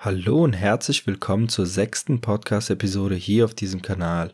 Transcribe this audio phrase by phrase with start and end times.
[0.00, 4.32] Hallo und herzlich willkommen zur sechsten Podcast-Episode hier auf diesem Kanal.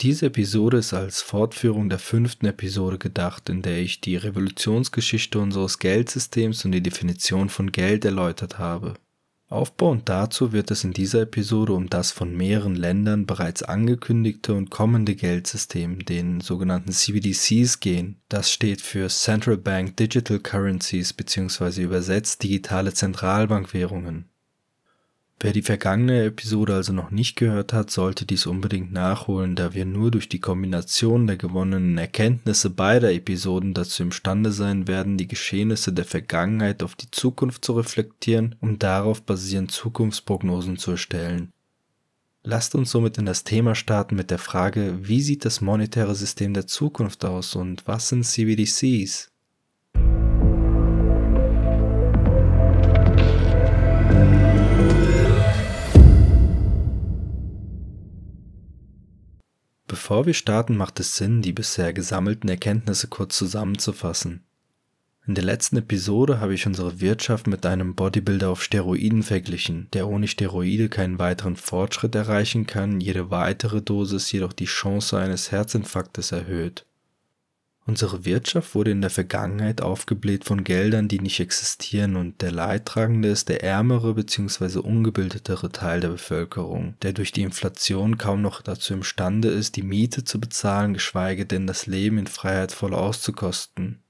[0.00, 5.78] Diese Episode ist als Fortführung der fünften Episode gedacht, in der ich die Revolutionsgeschichte unseres
[5.78, 8.94] Geldsystems und die Definition von Geld erläutert habe.
[9.48, 14.70] Aufbauend dazu wird es in dieser Episode um das von mehreren Ländern bereits angekündigte und
[14.70, 18.16] kommende Geldsystem, den sogenannten CBDCs, gehen.
[18.28, 21.80] Das steht für Central Bank Digital Currencies bzw.
[21.80, 24.28] übersetzt digitale Zentralbankwährungen.
[25.40, 29.84] Wer die vergangene Episode also noch nicht gehört hat, sollte dies unbedingt nachholen, da wir
[29.84, 35.92] nur durch die Kombination der gewonnenen Erkenntnisse beider Episoden dazu imstande sein werden, die Geschehnisse
[35.92, 41.52] der Vergangenheit auf die Zukunft zu reflektieren, um darauf basierend Zukunftsprognosen zu erstellen.
[42.42, 46.52] Lasst uns somit in das Thema starten mit der Frage, wie sieht das monetäre System
[46.52, 49.30] der Zukunft aus und was sind CBDCs?
[59.98, 64.44] Bevor wir starten, macht es Sinn, die bisher gesammelten Erkenntnisse kurz zusammenzufassen.
[65.26, 70.06] In der letzten Episode habe ich unsere Wirtschaft mit einem Bodybuilder auf Steroiden verglichen, der
[70.06, 76.30] ohne Steroide keinen weiteren Fortschritt erreichen kann, jede weitere Dosis jedoch die Chance eines Herzinfarktes
[76.30, 76.86] erhöht.
[77.88, 83.30] Unsere Wirtschaft wurde in der Vergangenheit aufgebläht von Geldern, die nicht existieren und der Leidtragende
[83.30, 84.80] ist der ärmere bzw.
[84.80, 90.22] ungebildetere Teil der Bevölkerung, der durch die Inflation kaum noch dazu imstande ist, die Miete
[90.22, 94.02] zu bezahlen, geschweige denn das Leben in Freiheit voll auszukosten.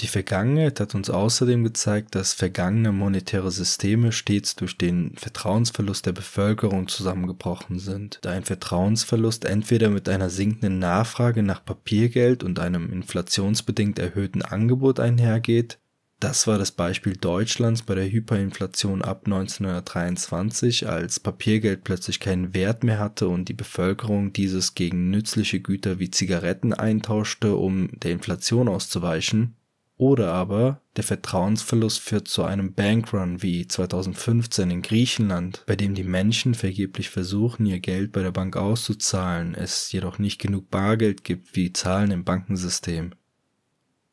[0.00, 6.12] Die Vergangenheit hat uns außerdem gezeigt, dass vergangene monetäre Systeme stets durch den Vertrauensverlust der
[6.12, 12.90] Bevölkerung zusammengebrochen sind, da ein Vertrauensverlust entweder mit einer sinkenden Nachfrage nach Papiergeld und einem
[12.90, 15.78] inflationsbedingt erhöhten Angebot einhergeht,
[16.22, 22.84] das war das Beispiel Deutschlands bei der Hyperinflation ab 1923, als Papiergeld plötzlich keinen Wert
[22.84, 28.68] mehr hatte und die Bevölkerung dieses gegen nützliche Güter wie Zigaretten eintauschte, um der Inflation
[28.68, 29.56] auszuweichen.
[30.02, 36.02] Oder aber der Vertrauensverlust führt zu einem Bankrun wie 2015 in Griechenland, bei dem die
[36.02, 41.54] Menschen vergeblich versuchen, ihr Geld bei der Bank auszuzahlen, es jedoch nicht genug Bargeld gibt
[41.54, 43.12] wie Zahlen im Bankensystem.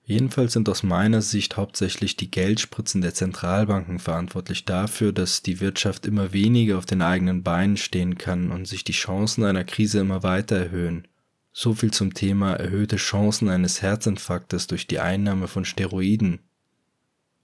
[0.03, 6.05] Jedenfalls sind aus meiner Sicht hauptsächlich die Geldspritzen der Zentralbanken verantwortlich dafür, dass die Wirtschaft
[6.05, 10.21] immer weniger auf den eigenen Beinen stehen kann und sich die Chancen einer Krise immer
[10.21, 11.07] weiter erhöhen.
[11.51, 16.39] So viel zum Thema erhöhte Chancen eines Herzinfarktes durch die Einnahme von Steroiden.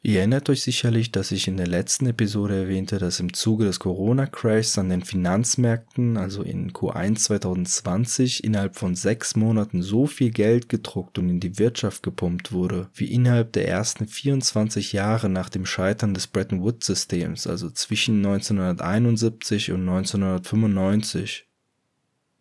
[0.08, 3.80] Ihr erinnert euch sicherlich, dass ich in der letzten Episode erwähnte, dass im Zuge des
[3.80, 10.70] Corona-Crashs an den Finanzmärkten, also in Q1 2020, innerhalb von sechs Monaten so viel Geld
[10.70, 15.66] gedruckt und in die Wirtschaft gepumpt wurde, wie innerhalb der ersten 24 Jahre nach dem
[15.66, 21.48] Scheitern des Bretton Woods-Systems, also zwischen 1971 und 1995.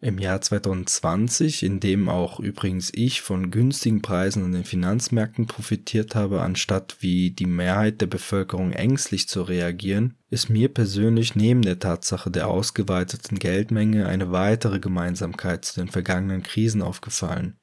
[0.04, 6.14] Im Jahr 2020, in dem auch übrigens ich von günstigen Preisen an den Finanzmärkten profitiert
[6.14, 11.78] habe, anstatt wie die Mehrheit der Bevölkerung ängstlich zu reagieren, ist mir persönlich neben der
[11.78, 17.56] Tatsache der ausgeweiteten Geldmenge eine weitere Gemeinsamkeit zu den vergangenen Krisen aufgefallen.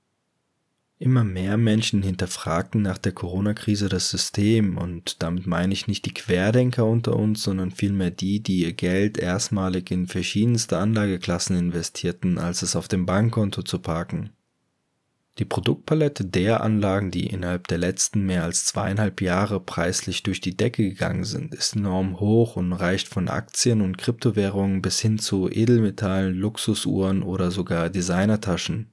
[1.01, 6.13] Immer mehr Menschen hinterfragten nach der Corona-Krise das System und damit meine ich nicht die
[6.13, 12.61] Querdenker unter uns, sondern vielmehr die, die ihr Geld erstmalig in verschiedenste Anlageklassen investierten, als
[12.61, 14.29] es auf dem Bankkonto zu parken.
[15.39, 20.55] Die Produktpalette der Anlagen, die innerhalb der letzten mehr als zweieinhalb Jahre preislich durch die
[20.55, 25.49] Decke gegangen sind, ist enorm hoch und reicht von Aktien und Kryptowährungen bis hin zu
[25.49, 28.90] Edelmetallen, Luxusuhren oder sogar Designertaschen.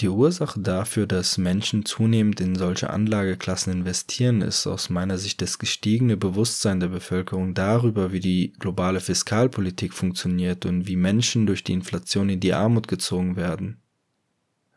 [0.00, 5.58] Die Ursache dafür, dass Menschen zunehmend in solche Anlageklassen investieren, ist aus meiner Sicht das
[5.58, 11.74] gestiegene Bewusstsein der Bevölkerung darüber, wie die globale Fiskalpolitik funktioniert und wie Menschen durch die
[11.74, 13.82] Inflation in die Armut gezogen werden.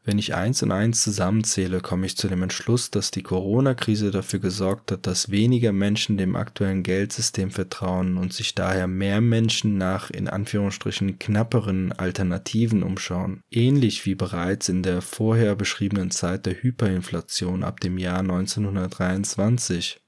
[0.06, 4.40] Wenn ich eins und eins zusammenzähle, komme ich zu dem Entschluss, dass die Corona-Krise dafür
[4.40, 10.10] gesorgt hat, dass weniger Menschen dem aktuellen Geldsystem vertrauen und sich daher mehr Menschen nach
[10.10, 13.40] in Anführungsstrichen knapperen Alternativen umschauen.
[13.50, 20.03] Ähnlich wie bereits in der vorher beschriebenen Zeit der Hyperinflation ab dem Jahr 1923.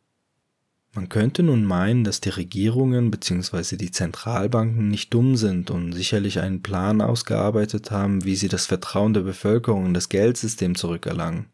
[0.96, 3.76] Man könnte nun meinen, dass die Regierungen bzw.
[3.76, 9.14] die Zentralbanken nicht dumm sind und sicherlich einen Plan ausgearbeitet haben, wie sie das Vertrauen
[9.14, 11.48] der Bevölkerung in das Geldsystem zurückerlangen.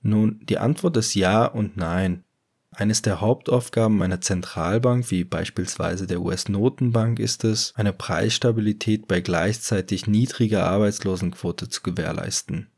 [0.00, 2.22] Nun, die Antwort ist ja und nein.
[2.70, 10.06] Eines der Hauptaufgaben einer Zentralbank wie beispielsweise der US-Notenbank ist es, eine Preisstabilität bei gleichzeitig
[10.06, 12.68] niedriger Arbeitslosenquote zu gewährleisten.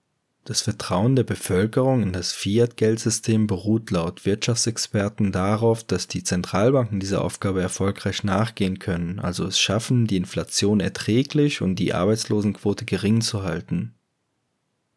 [0.48, 7.22] Das Vertrauen der Bevölkerung in das Fiat-Geldsystem beruht laut Wirtschaftsexperten darauf, dass die Zentralbanken dieser
[7.22, 13.42] Aufgabe erfolgreich nachgehen können, also es schaffen, die Inflation erträglich und die Arbeitslosenquote gering zu
[13.42, 13.92] halten.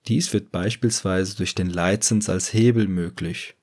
[0.07, 3.57] Dies wird beispielsweise durch den Leitzins als Hebel möglich.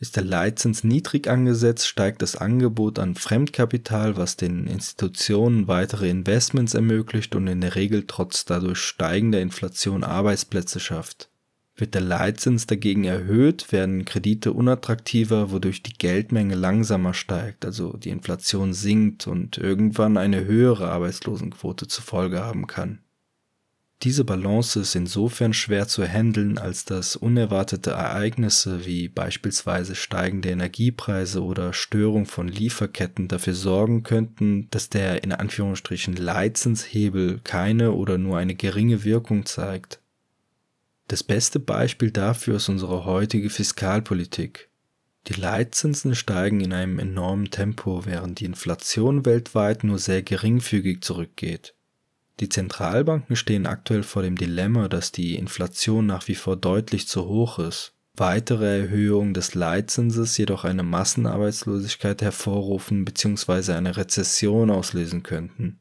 [0.00, 6.72] Ist der Leitzins niedrig angesetzt, steigt das Angebot an Fremdkapital, was den Institutionen weitere Investments
[6.72, 11.28] ermöglicht und in der Regel trotz dadurch steigender Inflation Arbeitsplätze schafft.
[11.76, 18.10] Wird der Leitzins dagegen erhöht, werden Kredite unattraktiver, wodurch die Geldmenge langsamer steigt, also die
[18.10, 23.00] Inflation sinkt und irgendwann eine höhere Arbeitslosenquote zur Folge haben kann.
[24.02, 31.44] Diese Balance ist insofern schwer zu handeln, als dass unerwartete Ereignisse wie beispielsweise steigende Energiepreise
[31.44, 38.38] oder Störung von Lieferketten dafür sorgen könnten, dass der in Anführungsstrichen Leitzinshebel keine oder nur
[38.38, 40.00] eine geringe Wirkung zeigt.
[41.08, 44.70] Das beste Beispiel dafür ist unsere heutige Fiskalpolitik.
[45.28, 51.74] Die Leitzinsen steigen in einem enormen Tempo, während die Inflation weltweit nur sehr geringfügig zurückgeht.
[52.40, 57.26] Die Zentralbanken stehen aktuell vor dem Dilemma, dass die Inflation nach wie vor deutlich zu
[57.26, 57.94] hoch ist.
[58.16, 63.72] Weitere Erhöhungen des Leitzinses jedoch eine Massenarbeitslosigkeit hervorrufen bzw.
[63.72, 65.80] eine Rezession auslösen könnten.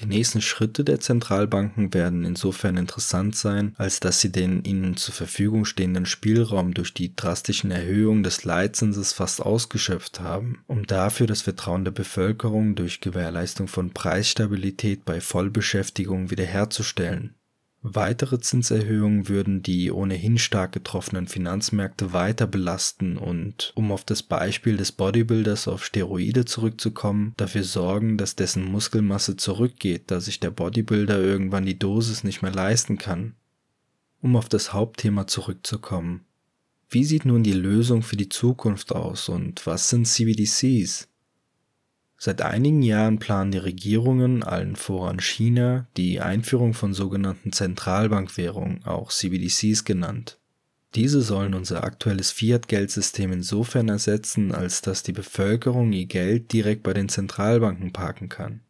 [0.00, 5.12] Die nächsten Schritte der Zentralbanken werden insofern interessant sein, als dass sie den ihnen zur
[5.12, 11.42] Verfügung stehenden Spielraum durch die drastischen Erhöhungen des Leitzinses fast ausgeschöpft haben, um dafür das
[11.42, 17.34] Vertrauen der Bevölkerung durch Gewährleistung von Preisstabilität bei Vollbeschäftigung wiederherzustellen
[17.82, 24.76] Weitere Zinserhöhungen würden die ohnehin stark getroffenen Finanzmärkte weiter belasten und, um auf das Beispiel
[24.76, 31.18] des Bodybuilders auf Steroide zurückzukommen, dafür sorgen, dass dessen Muskelmasse zurückgeht, da sich der Bodybuilder
[31.18, 33.34] irgendwann die Dosis nicht mehr leisten kann.
[34.20, 36.26] Um auf das Hauptthema zurückzukommen.
[36.90, 41.08] Wie sieht nun die Lösung für die Zukunft aus und was sind CBDCs?
[42.22, 49.10] Seit einigen Jahren planen die Regierungen, allen voran China, die Einführung von sogenannten Zentralbankwährungen, auch
[49.10, 50.38] CBDCs genannt.
[50.94, 56.92] Diese sollen unser aktuelles Fiat-Geldsystem insofern ersetzen, als dass die Bevölkerung ihr Geld direkt bei
[56.92, 58.60] den Zentralbanken parken kann.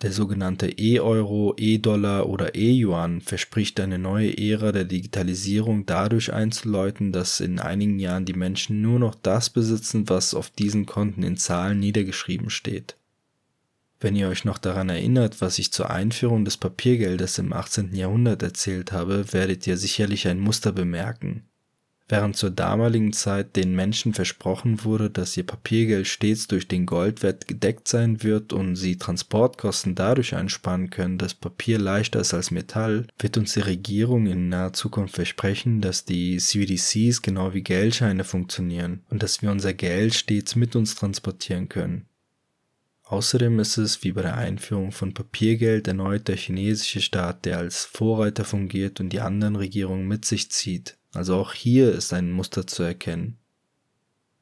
[0.00, 7.40] Der sogenannte E-Euro, E-Dollar oder E-Yuan verspricht eine neue Ära der Digitalisierung dadurch einzuläuten, dass
[7.40, 11.80] in einigen Jahren die Menschen nur noch das besitzen, was auf diesen Konten in Zahlen
[11.80, 12.94] niedergeschrieben steht.
[13.98, 17.92] Wenn ihr euch noch daran erinnert, was ich zur Einführung des Papiergeldes im 18.
[17.96, 21.47] Jahrhundert erzählt habe, werdet ihr sicherlich ein Muster bemerken.
[22.10, 27.46] Während zur damaligen Zeit den Menschen versprochen wurde, dass ihr Papiergeld stets durch den Goldwert
[27.46, 33.06] gedeckt sein wird und sie Transportkosten dadurch einsparen können, dass Papier leichter ist als Metall,
[33.18, 39.02] wird uns die Regierung in naher Zukunft versprechen, dass die CBDCs genau wie Geldscheine funktionieren
[39.10, 42.06] und dass wir unser Geld stets mit uns transportieren können.
[43.04, 47.84] Außerdem ist es, wie bei der Einführung von Papiergeld, erneut der chinesische Staat, der als
[47.84, 50.97] Vorreiter fungiert und die anderen Regierungen mit sich zieht.
[51.12, 53.38] Also auch hier ist ein Muster zu erkennen.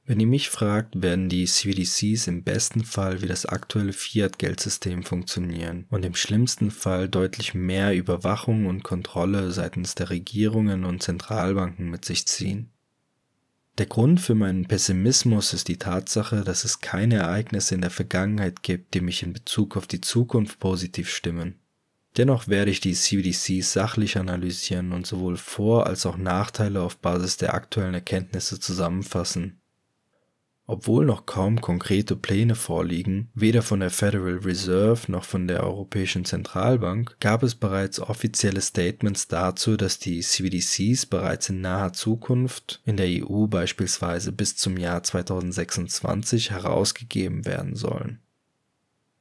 [0.09, 5.87] Wenn ihr mich fragt, werden die CBDCs im besten Fall wie das aktuelle Fiat-Geldsystem funktionieren
[5.91, 12.05] und im schlimmsten Fall deutlich mehr Überwachung und Kontrolle seitens der Regierungen und Zentralbanken mit
[12.05, 12.71] sich ziehen.
[13.79, 18.63] Der Grund für meinen Pessimismus ist die Tatsache, dass es keine Ereignisse in der Vergangenheit
[18.63, 21.57] gibt, die mich in Bezug auf die Zukunft positiv stimmen.
[22.17, 27.37] Dennoch werde ich die CBDCs sachlich analysieren und sowohl Vor- als auch Nachteile auf Basis
[27.37, 29.61] der aktuellen Erkenntnisse zusammenfassen.
[30.69, 36.25] Obwohl noch kaum konkrete Pläne vorliegen, weder von der Federal Reserve noch von der Europäischen
[36.25, 42.97] Zentralbank, gab es bereits offizielle Statements dazu, dass die CBDCs bereits in naher Zukunft in
[42.97, 48.21] der EU beispielsweise bis zum Jahr 2026 herausgegeben werden sollen.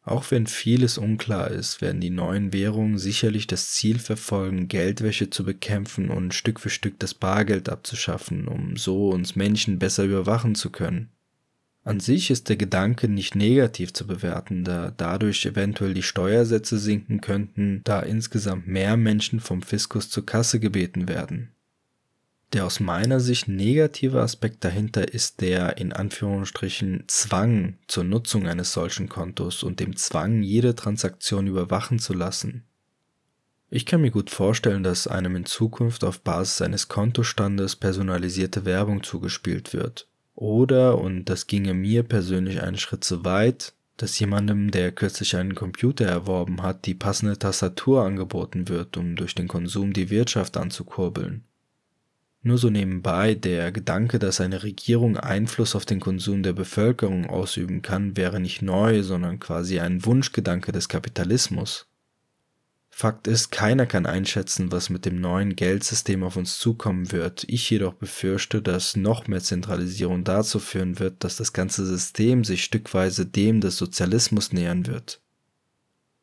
[0.06, 5.44] Auch wenn vieles unklar ist, werden die neuen Währungen sicherlich das Ziel verfolgen, Geldwäsche zu
[5.44, 10.70] bekämpfen und Stück für Stück das Bargeld abzuschaffen, um so uns Menschen besser überwachen zu
[10.70, 11.10] können.
[11.84, 17.20] An sich ist der Gedanke nicht negativ zu bewerten, da dadurch eventuell die Steuersätze sinken
[17.22, 21.55] könnten, da insgesamt mehr Menschen vom Fiskus zur Kasse gebeten werden.
[22.54, 28.72] Der aus meiner Sicht negative Aspekt dahinter ist der in Anführungsstrichen Zwang zur Nutzung eines
[28.72, 32.64] solchen Kontos und dem Zwang, jede Transaktion überwachen zu lassen.
[33.70, 39.04] Ich kann mir gut vorstellen, dass einem in Zukunft auf Basis eines Kontostandes personalisierte Werbung
[39.04, 40.08] zugespielt wird.
[40.36, 45.56] Oder, und das ginge mir persönlich einen Schritt zu weit, dass jemandem, der kürzlich einen
[45.56, 51.44] Computer erworben hat, die passende Tastatur angeboten wird, um durch den Konsum die Wirtschaft anzukurbeln.
[52.48, 57.82] Nur so nebenbei, der Gedanke, dass eine Regierung Einfluss auf den Konsum der Bevölkerung ausüben
[57.82, 61.88] kann, wäre nicht neu, sondern quasi ein Wunschgedanke des Kapitalismus.
[62.92, 67.46] Fakt ist, keiner kann einschätzen, was mit dem neuen Geldsystem auf uns zukommen wird.
[67.48, 72.64] Ich jedoch befürchte, dass noch mehr Zentralisierung dazu führen wird, dass das ganze System sich
[72.64, 75.20] stückweise dem des Sozialismus nähern wird.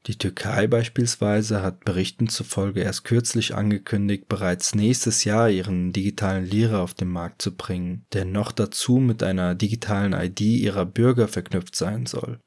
[0.06, 6.82] Die Türkei beispielsweise hat Berichten zufolge erst kürzlich angekündigt, bereits nächstes Jahr ihren digitalen Lira
[6.82, 11.76] auf den Markt zu bringen, der noch dazu mit einer digitalen ID ihrer Bürger verknüpft
[11.76, 12.40] sein soll.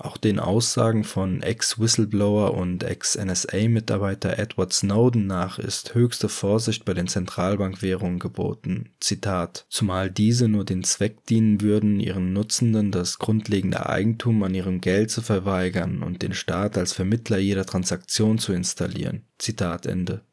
[0.00, 7.08] Auch den Aussagen von Ex-Whistleblower und Ex-NSA-Mitarbeiter Edward Snowden nach ist höchste Vorsicht bei den
[7.08, 8.90] Zentralbankwährungen geboten.
[9.00, 14.80] Zitat: Zumal diese nur den Zweck dienen würden, ihren Nutzenden das grundlegende Eigentum an ihrem
[14.80, 19.24] Geld zu verweigern und den Staat als Vermittler jeder Transaktion zu installieren.
[19.38, 20.27] Zitat Ende.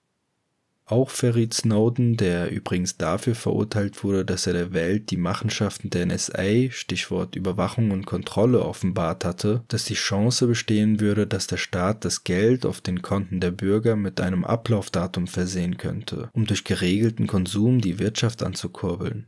[0.88, 6.06] Auch verriet Snowden, der übrigens dafür verurteilt wurde, dass er der Welt die Machenschaften der
[6.06, 12.06] NSA Stichwort Überwachung und Kontrolle offenbart hatte, dass die Chance bestehen würde, dass der Staat
[12.06, 17.26] das Geld auf den Konten der Bürger mit einem Ablaufdatum versehen könnte, um durch geregelten
[17.26, 19.26] Konsum die Wirtschaft anzukurbeln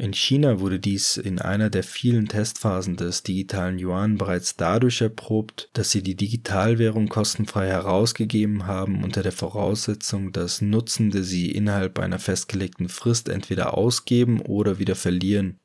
[0.00, 5.68] in China wurde dies in einer der vielen Testphasen des digitalen Yuan bereits dadurch erprobt,
[5.74, 12.18] dass sie die Digitalwährung kostenfrei herausgegeben haben unter der Voraussetzung, dass Nutzende sie innerhalb einer
[12.18, 15.60] festgelegten Frist entweder ausgeben oder wieder verlieren.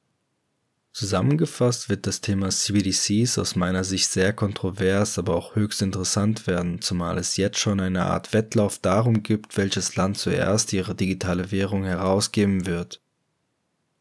[0.91, 6.81] Zusammengefasst wird das Thema CBDCs aus meiner Sicht sehr kontrovers, aber auch höchst interessant werden,
[6.81, 11.83] zumal es jetzt schon eine Art Wettlauf darum gibt, welches Land zuerst ihre digitale Währung
[11.83, 13.01] herausgeben wird.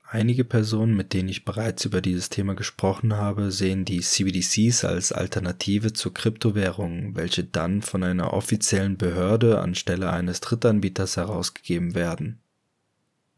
[0.06, 5.12] Einige Personen, mit denen ich bereits über dieses Thema gesprochen habe, sehen die CBDCs als
[5.12, 12.38] Alternative zu Kryptowährungen, welche dann von einer offiziellen Behörde anstelle eines Drittanbieters herausgegeben werden.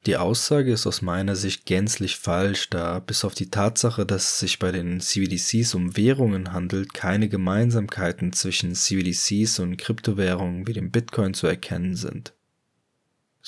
[0.06, 4.38] Die Aussage ist aus meiner Sicht gänzlich falsch, da bis auf die Tatsache, dass es
[4.38, 10.92] sich bei den CBDCs um Währungen handelt, keine Gemeinsamkeiten zwischen CBDCs und Kryptowährungen wie dem
[10.92, 12.35] Bitcoin zu erkennen sind.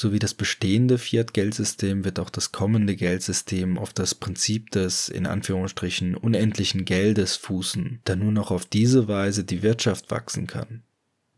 [0.00, 5.26] So wie das bestehende Fiat-Geldsystem wird auch das kommende Geldsystem auf das Prinzip des in
[5.26, 10.84] Anführungsstrichen unendlichen Geldes fußen, da nur noch auf diese Weise die Wirtschaft wachsen kann.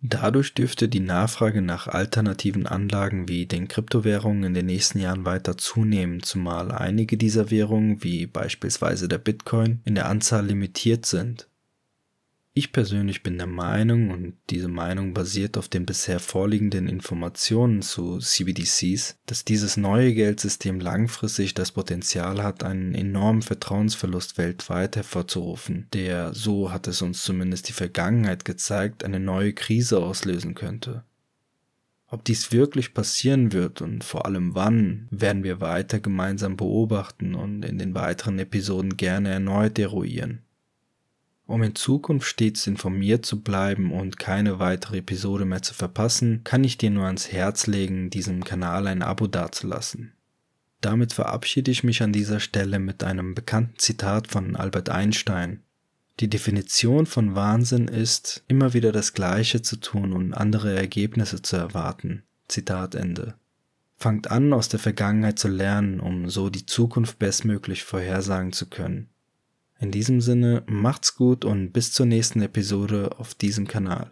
[0.02, 5.56] Dadurch dürfte die Nachfrage nach alternativen Anlagen wie den Kryptowährungen in den nächsten Jahren weiter
[5.56, 11.48] zunehmen, zumal einige dieser Währungen, wie beispielsweise der Bitcoin, in der Anzahl limitiert sind.
[12.52, 18.18] Ich persönlich bin der Meinung, und diese Meinung basiert auf den bisher vorliegenden Informationen zu
[18.18, 26.34] CBDCs, dass dieses neue Geldsystem langfristig das Potenzial hat, einen enormen Vertrauensverlust weltweit hervorzurufen, der,
[26.34, 31.04] so hat es uns zumindest die Vergangenheit gezeigt, eine neue Krise auslösen könnte.
[32.08, 37.64] Ob dies wirklich passieren wird und vor allem wann, werden wir weiter gemeinsam beobachten und
[37.64, 40.42] in den weiteren Episoden gerne erneut eruieren.
[41.50, 46.62] Um in Zukunft stets informiert zu bleiben und keine weitere Episode mehr zu verpassen, kann
[46.62, 50.12] ich dir nur ans Herz legen, diesem Kanal ein Abo dazulassen.
[50.80, 55.64] Damit verabschiede ich mich an dieser Stelle mit einem bekannten Zitat von Albert Einstein.
[56.20, 61.56] Die Definition von Wahnsinn ist, immer wieder das Gleiche zu tun und andere Ergebnisse zu
[61.56, 62.22] erwarten.
[62.46, 63.34] Zitat Ende.
[63.96, 69.08] Fangt an, aus der Vergangenheit zu lernen, um so die Zukunft bestmöglich vorhersagen zu können.
[69.80, 74.10] In diesem Sinne, macht's gut und bis zur nächsten Episode auf diesem Kanal.